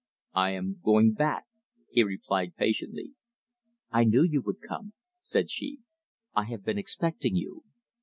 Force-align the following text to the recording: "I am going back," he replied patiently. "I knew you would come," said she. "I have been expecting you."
"I 0.33 0.49
am 0.53 0.79
going 0.83 1.13
back," 1.13 1.45
he 1.91 2.01
replied 2.03 2.55
patiently. 2.57 3.13
"I 3.91 4.03
knew 4.03 4.23
you 4.23 4.41
would 4.41 4.59
come," 4.67 4.93
said 5.19 5.51
she. 5.51 5.77
"I 6.33 6.45
have 6.45 6.63
been 6.65 6.79
expecting 6.79 7.35
you." 7.35 7.63